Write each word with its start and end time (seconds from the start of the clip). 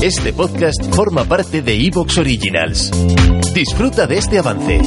Este 0.00 0.32
podcast 0.32 0.94
forma 0.94 1.24
parte 1.24 1.60
de 1.60 1.74
Evox 1.74 2.18
Originals. 2.18 2.92
Disfruta 3.52 4.06
de 4.06 4.18
este 4.18 4.38
avance. 4.38 4.80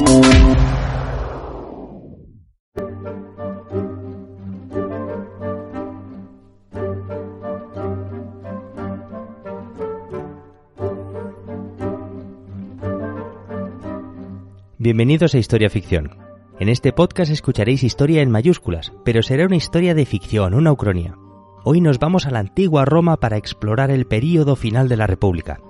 Bienvenidos 14.78 15.34
a 15.34 15.38
Historia 15.38 15.68
Ficción. 15.68 16.16
En 16.58 16.70
este 16.70 16.94
podcast 16.94 17.30
escucharéis 17.30 17.82
historia 17.82 18.22
en 18.22 18.30
mayúsculas, 18.30 18.94
pero 19.04 19.22
será 19.22 19.44
una 19.44 19.56
historia 19.56 19.94
de 19.94 20.06
ficción, 20.06 20.54
una 20.54 20.72
ucronía. 20.72 21.18
Hoy 21.64 21.80
nos 21.80 22.00
vamos 22.00 22.26
a 22.26 22.32
la 22.32 22.40
antigua 22.40 22.84
Roma 22.84 23.18
para 23.18 23.36
explorar 23.36 23.92
el 23.92 24.04
período 24.04 24.56
final 24.56 24.88
de 24.88 24.96
la 24.96 25.06
República. 25.06 25.60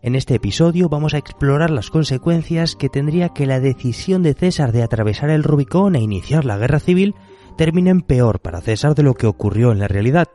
En 0.00 0.14
este 0.14 0.36
episodio 0.36 0.88
vamos 0.88 1.14
a 1.14 1.18
explorar 1.18 1.70
las 1.70 1.90
consecuencias 1.90 2.76
que 2.76 2.88
tendría 2.88 3.30
que 3.30 3.46
la 3.46 3.58
decisión 3.58 4.22
de 4.22 4.34
César 4.34 4.70
de 4.70 4.84
atravesar 4.84 5.30
el 5.30 5.42
Rubicón 5.42 5.96
e 5.96 6.00
iniciar 6.00 6.44
la 6.44 6.56
guerra 6.56 6.78
civil 6.78 7.16
terminen 7.56 8.02
peor 8.02 8.38
para 8.38 8.60
César 8.60 8.94
de 8.94 9.02
lo 9.02 9.14
que 9.14 9.26
ocurrió 9.26 9.72
en 9.72 9.80
la 9.80 9.88
realidad. 9.88 10.28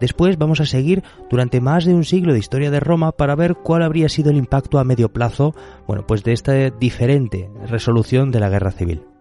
Después 0.00 0.36
vamos 0.36 0.60
a 0.60 0.66
seguir 0.66 1.02
durante 1.30 1.62
más 1.62 1.86
de 1.86 1.94
un 1.94 2.04
siglo 2.04 2.34
de 2.34 2.40
historia 2.40 2.70
de 2.70 2.80
Roma 2.80 3.12
para 3.12 3.34
ver 3.34 3.54
cuál 3.54 3.82
habría 3.82 4.10
sido 4.10 4.30
el 4.30 4.36
impacto 4.36 4.78
a 4.78 4.84
medio 4.84 5.14
plazo, 5.14 5.54
bueno, 5.86 6.06
pues 6.06 6.24
de 6.24 6.32
esta 6.32 6.52
diferente 6.68 7.50
resolución 7.68 8.30
de 8.30 8.40
la 8.40 8.50
guerra 8.50 8.70
civil. 8.70 9.13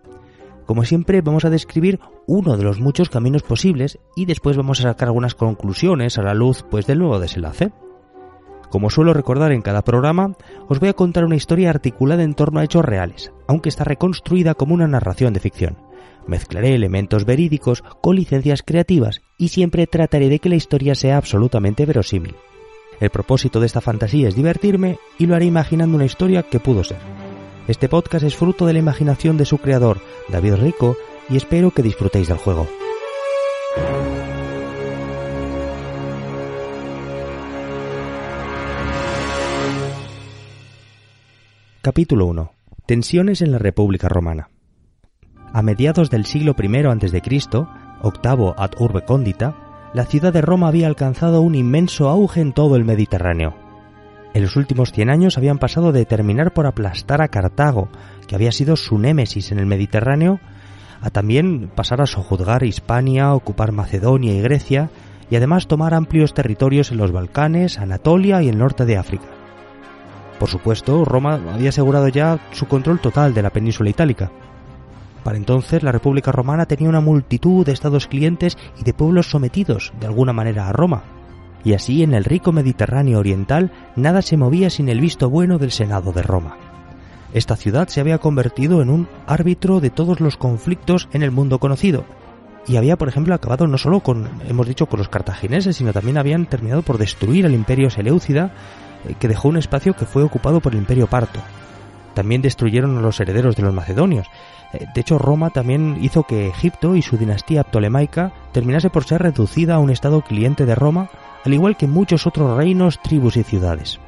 Como 0.65 0.85
siempre, 0.85 1.21
vamos 1.21 1.45
a 1.45 1.49
describir 1.49 1.99
uno 2.25 2.55
de 2.57 2.63
los 2.63 2.79
muchos 2.79 3.09
caminos 3.09 3.43
posibles 3.43 3.99
y 4.15 4.25
después 4.25 4.55
vamos 4.55 4.79
a 4.79 4.83
sacar 4.83 5.09
algunas 5.09 5.35
conclusiones 5.35 6.17
a 6.17 6.23
la 6.23 6.33
luz 6.33 6.63
pues 6.69 6.87
del 6.87 6.99
nuevo 6.99 7.19
desenlace. 7.19 7.71
Como 8.69 8.89
suelo 8.89 9.13
recordar 9.13 9.51
en 9.51 9.61
cada 9.61 9.83
programa, 9.83 10.35
os 10.67 10.79
voy 10.79 10.89
a 10.89 10.93
contar 10.93 11.25
una 11.25 11.35
historia 11.35 11.69
articulada 11.69 12.23
en 12.23 12.33
torno 12.33 12.59
a 12.59 12.63
hechos 12.63 12.83
reales, 12.83 13.31
aunque 13.47 13.69
está 13.69 13.83
reconstruida 13.83 14.55
como 14.55 14.73
una 14.73 14.87
narración 14.87 15.33
de 15.33 15.41
ficción. 15.41 15.77
Mezclaré 16.25 16.73
elementos 16.73 17.25
verídicos 17.25 17.83
con 18.01 18.15
licencias 18.15 18.63
creativas 18.63 19.21
y 19.37 19.49
siempre 19.49 19.85
trataré 19.85 20.29
de 20.29 20.39
que 20.39 20.49
la 20.49 20.55
historia 20.55 20.95
sea 20.95 21.17
absolutamente 21.17 21.85
verosímil. 21.85 22.35
El 22.99 23.09
propósito 23.09 23.59
de 23.59 23.65
esta 23.65 23.81
fantasía 23.81 24.29
es 24.29 24.35
divertirme 24.35 24.97
y 25.19 25.25
lo 25.25 25.35
haré 25.35 25.45
imaginando 25.45 25.95
una 25.95 26.05
historia 26.05 26.43
que 26.43 26.59
pudo 26.59 26.83
ser. 26.83 26.99
Este 27.65 27.87
podcast 27.87 28.25
es 28.25 28.35
fruto 28.35 28.65
de 28.65 28.73
la 28.73 28.79
imaginación 28.79 29.37
de 29.37 29.45
su 29.45 29.57
creador, 29.57 30.01
David 30.27 30.55
Rico, 30.55 30.97
y 31.29 31.37
espero 31.37 31.71
que 31.71 31.81
disfrutéis 31.81 32.27
del 32.27 32.37
juego. 32.37 32.67
Capítulo 41.81 42.25
1. 42.25 42.51
Tensiones 42.85 43.41
en 43.41 43.53
la 43.53 43.59
República 43.59 44.09
Romana. 44.09 44.49
A 45.53 45.61
mediados 45.61 46.09
del 46.09 46.25
siglo 46.25 46.55
I 46.61 46.75
a.C., 46.85 47.21
octavo 48.01 48.55
ad 48.57 48.71
urbe 48.77 49.05
condita, 49.05 49.55
la 49.93 50.03
ciudad 50.05 50.33
de 50.33 50.41
Roma 50.41 50.67
había 50.67 50.87
alcanzado 50.87 51.41
un 51.41 51.55
inmenso 51.55 52.09
auge 52.09 52.41
en 52.41 52.51
todo 52.51 52.75
el 52.75 52.83
Mediterráneo. 52.83 53.62
En 54.33 54.41
los 54.41 54.55
últimos 54.55 54.91
100 54.91 55.11
años 55.11 55.37
habían 55.37 55.59
pasado 55.59 55.91
de 55.91 56.05
terminar 56.05 56.53
por 56.53 56.65
aplastar 56.65 57.21
a 57.21 57.27
Cartago, 57.27 57.89
que 58.27 58.35
había 58.35 58.51
sido 58.51 58.75
su 58.75 58.97
némesis 58.97 59.51
en 59.51 59.59
el 59.59 59.67
Mediterráneo, 59.67 60.39
a 61.01 61.11
también 61.11 61.69
pasar 61.75 62.01
a 62.01 62.07
sojuzgar 62.07 62.63
Hispania, 62.63 63.33
ocupar 63.33 63.71
Macedonia 63.71 64.33
y 64.33 64.41
Grecia, 64.41 64.89
y 65.29 65.35
además 65.35 65.67
tomar 65.67 65.93
amplios 65.93 66.33
territorios 66.33 66.91
en 66.91 66.97
los 66.97 67.11
Balcanes, 67.11 67.77
Anatolia 67.77 68.41
y 68.41 68.49
el 68.49 68.57
norte 68.57 68.85
de 68.85 68.97
África. 68.97 69.25
Por 70.39 70.49
supuesto, 70.49 71.05
Roma 71.05 71.39
había 71.53 71.69
asegurado 71.69 72.07
ya 72.07 72.39
su 72.51 72.67
control 72.67 72.99
total 72.99 73.33
de 73.33 73.43
la 73.43 73.51
península 73.51 73.91
itálica. 73.91 74.31
Para 75.23 75.37
entonces 75.37 75.83
la 75.83 75.91
República 75.91 76.31
Romana 76.31 76.65
tenía 76.65 76.89
una 76.89 77.01
multitud 77.01 77.65
de 77.65 77.71
estados 77.71 78.07
clientes 78.07 78.57
y 78.79 78.83
de 78.83 78.93
pueblos 78.93 79.29
sometidos 79.29 79.93
de 79.99 80.07
alguna 80.07 80.33
manera 80.33 80.67
a 80.67 80.73
Roma, 80.73 81.03
y 81.63 81.73
así 81.73 82.03
en 82.03 82.13
el 82.13 82.25
rico 82.25 82.51
Mediterráneo 82.51 83.19
oriental 83.19 83.71
nada 83.95 84.21
se 84.21 84.37
movía 84.37 84.69
sin 84.69 84.89
el 84.89 84.99
visto 84.99 85.29
bueno 85.29 85.57
del 85.57 85.71
Senado 85.71 86.11
de 86.11 86.23
Roma. 86.23 86.57
Esta 87.33 87.55
ciudad 87.55 87.87
se 87.87 87.99
había 87.99 88.19
convertido 88.19 88.81
en 88.81 88.89
un 88.89 89.07
árbitro 89.25 89.79
de 89.79 89.89
todos 89.89 90.19
los 90.19 90.37
conflictos 90.37 91.09
en 91.13 91.23
el 91.23 91.31
mundo 91.31 91.59
conocido, 91.59 92.05
y 92.67 92.77
había, 92.77 92.97
por 92.97 93.09
ejemplo, 93.09 93.35
acabado 93.35 93.67
no 93.67 93.77
solo 93.77 93.99
con, 93.99 94.29
hemos 94.47 94.67
dicho, 94.67 94.85
con 94.85 94.99
los 94.99 95.09
cartagineses, 95.09 95.75
sino 95.75 95.91
también 95.91 96.17
habían 96.17 96.45
terminado 96.45 96.81
por 96.81 96.97
destruir 96.97 97.45
al 97.45 97.53
imperio 97.53 97.89
Seleucida, 97.89 98.51
eh, 99.07 99.15
que 99.19 99.27
dejó 99.27 99.49
un 99.49 99.57
espacio 99.57 99.93
que 99.93 100.05
fue 100.05 100.23
ocupado 100.23 100.61
por 100.61 100.73
el 100.73 100.79
imperio 100.79 101.07
parto. 101.07 101.39
También 102.13 102.41
destruyeron 102.41 102.97
a 102.97 103.01
los 103.01 103.19
herederos 103.19 103.55
de 103.55 103.63
los 103.63 103.73
macedonios. 103.73 104.27
Eh, 104.71 104.85
de 104.93 105.01
hecho, 105.01 105.17
Roma 105.17 105.49
también 105.49 105.97
hizo 106.01 106.23
que 106.23 106.47
Egipto 106.47 106.95
y 106.95 107.01
su 107.01 107.17
dinastía 107.17 107.63
ptolemaica 107.63 108.31
terminase 108.53 108.89
por 108.89 109.03
ser 109.03 109.21
reducida 109.21 109.75
a 109.75 109.79
un 109.79 109.89
estado 109.89 110.21
cliente 110.21 110.65
de 110.65 110.75
Roma 110.75 111.09
al 111.43 111.53
igual 111.53 111.75
que 111.75 111.87
muchos 111.87 112.25
otros 112.25 112.57
reinos, 112.57 112.99
tribus 113.01 113.37
y 113.37 113.43
ciudades. 113.43 113.99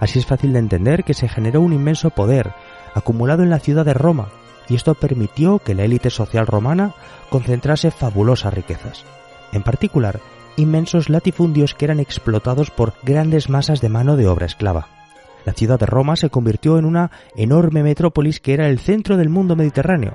Así 0.00 0.18
es 0.18 0.26
fácil 0.26 0.52
de 0.52 0.58
entender 0.58 1.04
que 1.04 1.14
se 1.14 1.28
generó 1.28 1.60
un 1.60 1.72
inmenso 1.72 2.10
poder 2.10 2.52
acumulado 2.94 3.42
en 3.42 3.50
la 3.50 3.58
ciudad 3.58 3.84
de 3.84 3.94
Roma, 3.94 4.28
y 4.68 4.76
esto 4.76 4.94
permitió 4.94 5.58
que 5.58 5.74
la 5.74 5.84
élite 5.84 6.10
social 6.10 6.46
romana 6.46 6.94
concentrase 7.28 7.90
fabulosas 7.90 8.54
riquezas. 8.54 9.04
En 9.52 9.62
particular, 9.62 10.20
inmensos 10.56 11.08
latifundios 11.08 11.74
que 11.74 11.84
eran 11.84 12.00
explotados 12.00 12.70
por 12.70 12.94
grandes 13.02 13.48
masas 13.48 13.80
de 13.80 13.88
mano 13.88 14.16
de 14.16 14.28
obra 14.28 14.46
esclava. 14.46 14.86
La 15.44 15.52
ciudad 15.52 15.78
de 15.78 15.86
Roma 15.86 16.16
se 16.16 16.30
convirtió 16.30 16.78
en 16.78 16.86
una 16.86 17.10
enorme 17.36 17.82
metrópolis 17.82 18.40
que 18.40 18.54
era 18.54 18.68
el 18.68 18.78
centro 18.78 19.16
del 19.16 19.28
mundo 19.28 19.56
mediterráneo. 19.56 20.14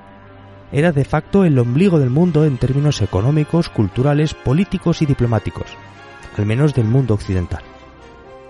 Era 0.72 0.92
de 0.92 1.06
facto 1.06 1.44
el 1.44 1.60
ombligo 1.60 2.00
del 2.00 2.10
mundo 2.10 2.46
en 2.46 2.58
términos 2.58 3.02
económicos, 3.02 3.70
culturales, 3.70 4.34
políticos 4.34 5.02
y 5.02 5.06
diplomáticos 5.06 5.68
al 6.40 6.46
menos 6.46 6.74
del 6.74 6.86
mundo 6.86 7.14
occidental. 7.14 7.62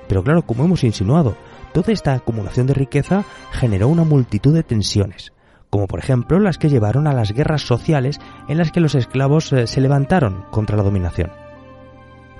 Pero 0.07 0.23
claro, 0.23 0.43
como 0.43 0.63
hemos 0.63 0.83
insinuado, 0.83 1.35
toda 1.73 1.91
esta 1.91 2.13
acumulación 2.13 2.67
de 2.67 2.75
riqueza 2.75 3.25
generó 3.51 3.87
una 3.87 4.03
multitud 4.03 4.53
de 4.53 4.63
tensiones, 4.63 5.33
como 5.69 5.87
por 5.87 5.99
ejemplo 5.99 6.39
las 6.39 6.59
que 6.59 6.69
llevaron 6.69 7.07
a 7.07 7.13
las 7.13 7.31
guerras 7.31 7.63
sociales 7.63 8.19
en 8.47 8.57
las 8.59 8.71
que 8.71 8.79
los 8.79 8.93
esclavos 8.93 9.51
eh, 9.53 9.65
se 9.65 9.81
levantaron 9.81 10.45
contra 10.51 10.77
la 10.77 10.83
dominación. 10.83 11.31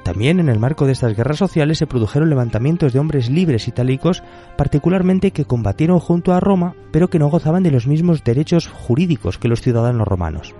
También 0.04 0.40
en 0.40 0.50
el 0.50 0.60
marco 0.60 0.86
de 0.86 0.94
estas 0.94 1.16
guerras 1.16 1.38
sociales 1.38 1.80
se 1.80 1.88
produjeron 1.88 2.30
levantamientos 2.30 2.94
de 2.94 3.00
hombres 3.00 3.30
libres 3.30 3.68
itálicos, 3.68 4.24
particularmente 4.56 5.32
que 5.32 5.46
combatieron 5.46 6.00
junto 6.00 6.34
a 6.34 6.40
Roma, 6.40 6.76
pero 6.92 7.10
que 7.10 7.20
no 7.20 7.28
gozaban 7.30 7.64
de 7.64 7.72
los 7.72 7.86
mismos 7.86 8.24
derechos 8.24 8.68
jurídicos 8.68 9.38
que 9.38 9.48
los 9.48 9.62
ciudadanos 9.62 10.08
romanos 10.08 10.56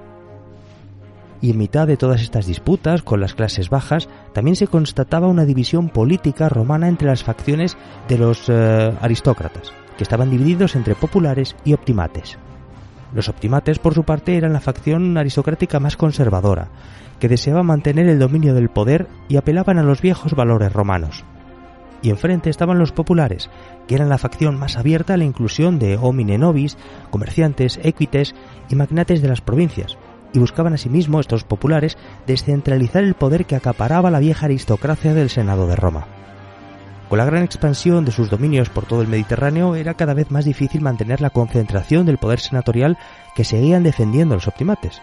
y 1.42 1.52
en 1.52 1.58
mitad 1.58 1.88
de 1.88 1.98
todas 1.98 2.22
estas 2.22 2.46
disputas 2.46 3.02
con 3.02 3.22
las 3.22 3.34
clases 3.34 3.70
bajas 3.70 4.10
también 4.34 4.56
se 4.56 4.68
constataba 4.68 5.28
una 5.28 5.46
división 5.46 5.90
política 5.90 6.50
romana 6.50 6.88
entre 6.88 7.08
las 7.08 7.24
facciones 7.24 7.78
de 8.08 8.18
los 8.18 8.50
eh, 8.50 8.94
aristócratas, 9.02 9.72
que 9.98 10.04
estaban 10.04 10.30
divididos 10.30 10.76
entre 10.76 10.96
populares 10.96 11.56
y 11.64 11.74
optimates. 11.74 12.38
Los 13.14 13.30
optimates, 13.30 13.80
por 13.80 13.94
su 13.94 14.04
parte, 14.04 14.38
eran 14.38 14.54
la 14.54 14.60
facción 14.60 15.18
aristocrática 15.18 15.80
más 15.80 15.98
conservadora, 15.98 16.68
que 17.20 17.30
deseaba 17.30 17.64
mantener 17.64 18.08
el 18.08 18.20
dominio 18.20 18.54
del 18.54 18.70
poder 18.70 19.08
y 19.28 19.38
apelaban 19.38 19.78
a 19.78 19.84
los 19.84 20.02
viejos 20.02 20.34
valores 20.34 20.72
romanos. 20.72 21.24
Y 22.02 22.12
enfrente 22.12 22.50
estaban 22.50 22.80
los 22.80 22.92
populares, 22.92 23.50
que 23.88 23.96
eran 23.96 24.10
la 24.10 24.18
facción 24.18 24.58
más 24.58 24.78
abierta 24.78 25.16
a 25.16 25.18
la 25.18 25.26
inclusión 25.26 25.80
de 25.80 25.98
homine 25.98 26.38
nobis, 26.38 26.78
comerciantes, 27.10 27.80
equites 27.84 28.36
y 28.70 28.76
magnates 28.76 29.22
de 29.22 29.28
las 29.28 29.42
provincias, 29.42 29.98
y 30.34 30.40
buscaban 30.40 30.74
asimismo 30.74 31.20
estos 31.20 31.44
populares 31.44 31.98
descentralizar 32.28 33.04
el 33.04 33.16
poder 33.16 33.46
que 33.46 33.56
acaparaba 33.56 34.12
la 34.12 34.20
vieja 34.20 34.46
aristocracia 34.46 35.14
del 35.14 35.30
Senado 35.30 35.68
de 35.68 35.76
Roma. 35.76 36.08
Con 37.10 37.18
la 37.18 37.26
gran 37.26 37.42
expansión 37.44 38.06
de 38.06 38.12
sus 38.12 38.30
dominios 38.30 38.70
por 38.70 38.86
todo 38.86 39.02
el 39.02 39.08
Mediterráneo 39.08 39.76
era 39.76 39.96
cada 39.96 40.14
vez 40.14 40.30
más 40.30 40.46
difícil 40.46 40.82
mantener 40.82 41.22
la 41.22 41.32
concentración 41.32 42.06
del 42.06 42.20
poder 42.20 42.40
senatorial 42.40 43.00
que 43.36 43.44
seguían 43.44 43.82
defendiendo 43.82 44.36
los 44.36 44.48
optimates. 44.48 45.02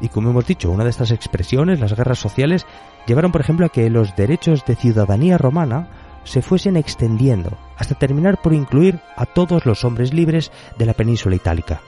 Y 0.00 0.08
como 0.08 0.30
hemos 0.30 0.46
dicho, 0.46 0.70
una 0.70 0.82
de 0.82 0.90
estas 0.90 1.12
expresiones, 1.12 1.78
las 1.78 1.94
guerras 1.94 2.18
sociales, 2.18 2.66
llevaron 3.06 3.30
por 3.30 3.42
ejemplo 3.42 3.66
a 3.66 3.68
que 3.68 3.88
los 3.90 4.16
derechos 4.16 4.64
de 4.64 4.74
ciudadanía 4.74 5.38
romana 5.38 5.88
se 6.24 6.42
fuesen 6.42 6.76
extendiendo 6.76 7.56
hasta 7.76 7.94
terminar 7.94 8.40
por 8.42 8.52
incluir 8.52 8.98
a 9.16 9.24
todos 9.24 9.66
los 9.66 9.84
hombres 9.84 10.12
libres 10.12 10.50
de 10.78 10.86
la 10.86 10.94
península 10.94 11.36
itálica. 11.36 11.80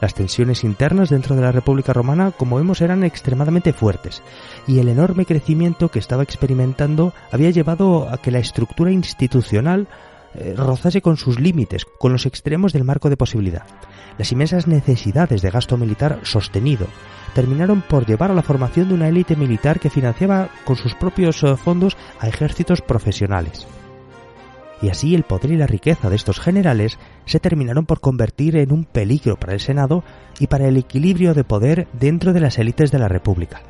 Las 0.00 0.14
tensiones 0.14 0.62
internas 0.62 1.10
dentro 1.10 1.34
de 1.34 1.42
la 1.42 1.52
República 1.52 1.92
Romana, 1.92 2.30
como 2.30 2.56
vemos, 2.56 2.80
eran 2.80 3.02
extremadamente 3.02 3.72
fuertes, 3.72 4.22
y 4.66 4.78
el 4.78 4.88
enorme 4.88 5.26
crecimiento 5.26 5.88
que 5.88 5.98
estaba 5.98 6.22
experimentando 6.22 7.12
había 7.32 7.50
llevado 7.50 8.08
a 8.08 8.18
que 8.18 8.30
la 8.30 8.38
estructura 8.38 8.92
institucional 8.92 9.88
eh, 10.34 10.54
rozase 10.56 11.02
con 11.02 11.16
sus 11.16 11.40
límites, 11.40 11.84
con 11.98 12.12
los 12.12 12.26
extremos 12.26 12.72
del 12.72 12.84
marco 12.84 13.10
de 13.10 13.16
posibilidad. 13.16 13.64
Las 14.18 14.30
inmensas 14.30 14.66
necesidades 14.66 15.42
de 15.42 15.50
gasto 15.50 15.76
militar 15.76 16.20
sostenido 16.22 16.86
terminaron 17.34 17.82
por 17.82 18.06
llevar 18.06 18.30
a 18.30 18.34
la 18.34 18.42
formación 18.42 18.88
de 18.88 18.94
una 18.94 19.08
élite 19.08 19.36
militar 19.36 19.80
que 19.80 19.90
financiaba 19.90 20.48
con 20.64 20.76
sus 20.76 20.94
propios 20.94 21.42
eh, 21.42 21.56
fondos 21.56 21.96
a 22.20 22.28
ejércitos 22.28 22.82
profesionales. 22.82 23.66
Y 24.80 24.90
así 24.90 25.14
el 25.14 25.24
poder 25.24 25.50
y 25.50 25.56
la 25.56 25.66
riqueza 25.66 26.08
de 26.08 26.16
estos 26.16 26.38
generales 26.38 26.98
se 27.24 27.40
terminaron 27.40 27.84
por 27.84 28.00
convertir 28.00 28.56
en 28.56 28.72
un 28.72 28.84
peligro 28.84 29.36
para 29.36 29.54
el 29.54 29.60
Senado 29.60 30.04
y 30.38 30.46
para 30.46 30.68
el 30.68 30.76
equilibrio 30.76 31.34
de 31.34 31.44
poder 31.44 31.88
dentro 31.92 32.32
de 32.32 32.40
las 32.40 32.58
élites 32.58 32.92
de 32.92 32.98
la 32.98 33.08
República. 33.08 33.60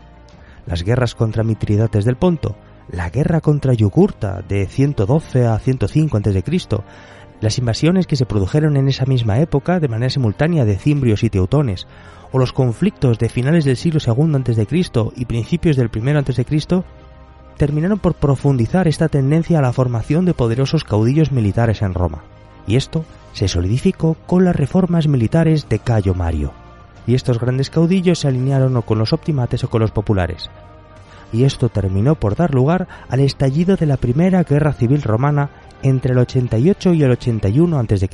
Las 0.67 0.83
guerras 0.83 1.15
contra 1.15 1.45
Mitridates 1.45 2.05
del 2.05 2.17
Ponto, 2.17 2.57
la 2.91 3.09
guerra 3.09 3.41
contra 3.41 3.73
Yugurta 3.73 4.43
de 4.47 4.67
112 4.67 5.47
a 5.47 5.59
105 5.59 6.17
a.C., 6.19 6.43
las 7.41 7.59
invasiones 7.59 8.07
que 8.07 8.17
se 8.17 8.27
produjeron 8.27 8.77
en 8.77 8.89
esa 8.89 9.07
misma 9.07 9.39
época 9.39 9.79
de 9.81 9.89
manera 9.89 10.11
simultánea 10.11 10.65
de 10.65 10.77
cimbrios 10.77 11.23
y 11.23 11.31
teutones, 11.31 11.87
o 12.33 12.39
los 12.39 12.53
conflictos 12.53 13.19
de 13.19 13.29
finales 13.29 13.65
del 13.65 13.77
siglo 13.77 14.01
II 14.05 14.35
a.C. 14.35 14.67
y 15.17 15.25
principios 15.25 15.77
del 15.77 15.91
I 15.95 16.11
a.C., 16.11 16.85
terminaron 17.59 17.99
por 17.99 18.15
profundizar 18.15 18.89
esta 18.89 19.09
tendencia 19.09 19.59
a 19.59 19.63
la 19.63 19.75
formación 19.75 20.25
de 20.25 20.33
poderosos 20.33 20.85
caudillos 20.85 21.33
militares 21.33 21.83
en 21.83 21.93
Roma. 21.93 22.25
Y 22.67 22.77
esto 22.77 23.05
se 23.35 23.49
solidificó 23.49 24.15
con 24.27 24.45
las 24.45 24.57
reformas 24.57 25.07
militares 25.09 25.69
de 25.69 25.79
Cayo 25.79 26.15
Mario. 26.15 26.53
Y 27.07 27.15
estos 27.15 27.39
grandes 27.39 27.69
caudillos 27.69 28.21
se 28.21 28.29
alinearon 28.29 28.77
o 28.77 28.83
con 28.83 28.99
los 28.99 29.13
optimates 29.13 29.65
o 29.65 29.71
con 29.71 29.81
los 29.81 29.91
populares, 29.91 30.51
y 31.33 31.45
esto 31.45 31.69
terminó 31.69 32.15
por 32.15 32.37
dar 32.37 32.55
lugar 32.55 32.89
al 33.09 33.21
estallido 33.21 33.77
de 33.77 33.87
la 33.87 33.97
Primera 33.97 34.43
Guerra 34.45 34.73
Civil 34.73 35.03
Romana 35.03 35.51
entre 35.83 36.13
el 36.13 36.19
88 36.19 36.95
y 36.95 37.03
el 37.03 37.11
81 37.13 37.79
a.C. 37.79 38.09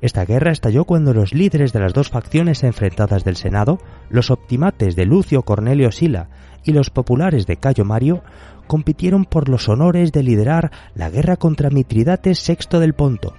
Esta 0.00 0.24
guerra 0.24 0.52
estalló 0.52 0.84
cuando 0.84 1.12
los 1.12 1.34
líderes 1.34 1.72
de 1.72 1.80
las 1.80 1.92
dos 1.92 2.08
facciones 2.08 2.62
enfrentadas 2.62 3.24
del 3.24 3.36
Senado, 3.36 3.78
los 4.10 4.30
optimates 4.30 4.94
de 4.94 5.06
Lucio 5.06 5.42
Cornelio 5.42 5.90
Sila 5.90 6.28
y 6.64 6.72
los 6.72 6.90
populares 6.90 7.46
de 7.46 7.56
Cayo 7.56 7.84
Mario, 7.84 8.22
compitieron 8.66 9.24
por 9.24 9.48
los 9.48 9.68
honores 9.68 10.12
de 10.12 10.22
liderar 10.22 10.70
la 10.94 11.10
guerra 11.10 11.36
contra 11.36 11.70
Mitridates 11.70 12.44
VI 12.46 12.78
del 12.78 12.94
Ponto, 12.94 13.34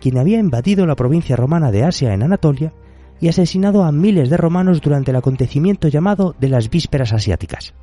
quien 0.00 0.18
había 0.18 0.38
invadido 0.38 0.86
la 0.86 0.96
provincia 0.96 1.36
romana 1.36 1.70
de 1.70 1.84
Asia 1.84 2.14
en 2.14 2.22
Anatolia 2.22 2.72
y 3.20 3.28
asesinado 3.28 3.84
a 3.84 3.92
miles 3.92 4.30
de 4.30 4.36
romanos 4.36 4.80
durante 4.80 5.10
el 5.10 5.16
acontecimiento 5.16 5.88
llamado 5.88 6.34
de 6.40 6.48
las 6.48 6.70
Vísperas 6.70 7.12
Asiáticas. 7.12 7.74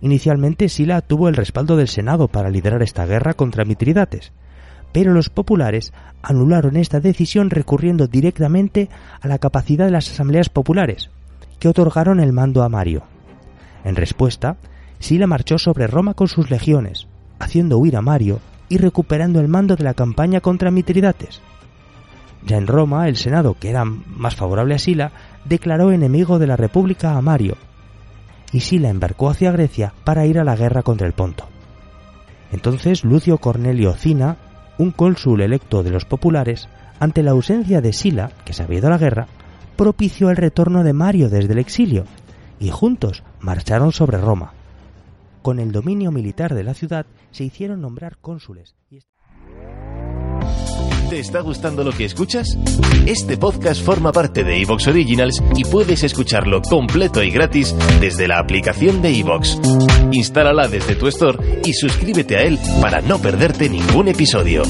Inicialmente 0.00 0.68
Sila 0.68 1.00
tuvo 1.00 1.28
el 1.28 1.36
respaldo 1.36 1.76
del 1.76 1.88
Senado 1.88 2.28
para 2.28 2.50
liderar 2.50 2.82
esta 2.82 3.06
guerra 3.06 3.34
contra 3.34 3.64
Mitridates, 3.64 4.32
pero 4.92 5.12
los 5.12 5.30
populares 5.30 5.92
anularon 6.22 6.76
esta 6.76 7.00
decisión 7.00 7.50
recurriendo 7.50 8.06
directamente 8.06 8.88
a 9.20 9.28
la 9.28 9.38
capacidad 9.38 9.86
de 9.86 9.92
las 9.92 10.10
asambleas 10.10 10.48
populares, 10.48 11.10
que 11.58 11.68
otorgaron 11.68 12.20
el 12.20 12.32
mando 12.32 12.62
a 12.62 12.68
Mario. 12.68 13.02
En 13.86 13.94
respuesta, 13.94 14.56
Sila 14.98 15.28
marchó 15.28 15.58
sobre 15.58 15.86
Roma 15.86 16.14
con 16.14 16.26
sus 16.26 16.50
legiones, 16.50 17.06
haciendo 17.38 17.78
huir 17.78 17.96
a 17.96 18.02
Mario 18.02 18.40
y 18.68 18.78
recuperando 18.78 19.38
el 19.38 19.46
mando 19.46 19.76
de 19.76 19.84
la 19.84 19.94
campaña 19.94 20.40
contra 20.40 20.72
Mitridates. 20.72 21.40
Ya 22.44 22.56
en 22.56 22.66
Roma, 22.66 23.06
el 23.06 23.16
Senado, 23.16 23.54
que 23.54 23.70
era 23.70 23.84
más 23.84 24.34
favorable 24.34 24.74
a 24.74 24.80
Sila, 24.80 25.12
declaró 25.44 25.92
enemigo 25.92 26.40
de 26.40 26.48
la 26.48 26.56
República 26.56 27.16
a 27.16 27.22
Mario, 27.22 27.58
y 28.50 28.58
Sila 28.58 28.88
embarcó 28.88 29.30
hacia 29.30 29.52
Grecia 29.52 29.92
para 30.02 30.26
ir 30.26 30.40
a 30.40 30.44
la 30.44 30.56
guerra 30.56 30.82
contra 30.82 31.06
el 31.06 31.12
Ponto. 31.12 31.46
Entonces 32.50 33.04
Lucio 33.04 33.38
Cornelio 33.38 33.94
Cina, 33.94 34.36
un 34.78 34.90
cónsul 34.90 35.42
electo 35.42 35.84
de 35.84 35.90
los 35.90 36.04
populares, 36.04 36.68
ante 36.98 37.22
la 37.22 37.30
ausencia 37.30 37.80
de 37.80 37.92
Sila, 37.92 38.32
que 38.44 38.52
se 38.52 38.64
había 38.64 38.78
ido 38.78 38.88
a 38.88 38.90
la 38.90 38.98
guerra, 38.98 39.28
propició 39.76 40.30
el 40.30 40.36
retorno 40.36 40.82
de 40.82 40.92
Mario 40.92 41.28
desde 41.28 41.52
el 41.52 41.60
exilio, 41.60 42.04
y 42.58 42.70
juntos 42.70 43.22
marcharon 43.40 43.92
sobre 43.92 44.18
Roma. 44.18 44.52
Con 45.42 45.60
el 45.60 45.72
dominio 45.72 46.10
militar 46.10 46.54
de 46.54 46.64
la 46.64 46.74
ciudad 46.74 47.06
se 47.30 47.44
hicieron 47.44 47.80
nombrar 47.80 48.18
cónsules. 48.18 48.74
¿Te 51.08 51.20
está 51.20 51.40
gustando 51.40 51.84
lo 51.84 51.92
que 51.92 52.04
escuchas? 52.04 52.58
Este 53.06 53.36
podcast 53.36 53.80
forma 53.80 54.10
parte 54.10 54.42
de 54.42 54.60
Evox 54.60 54.88
Originals 54.88 55.40
y 55.54 55.64
puedes 55.64 56.02
escucharlo 56.02 56.62
completo 56.62 57.22
y 57.22 57.30
gratis 57.30 57.76
desde 58.00 58.26
la 58.26 58.40
aplicación 58.40 59.02
de 59.02 59.16
Evox. 59.16 59.60
Instálala 60.10 60.66
desde 60.66 60.96
tu 60.96 61.06
store 61.06 61.60
y 61.64 61.74
suscríbete 61.74 62.36
a 62.36 62.42
él 62.42 62.58
para 62.82 63.02
no 63.02 63.20
perderte 63.20 63.68
ningún 63.68 64.08
episodio. 64.08 64.64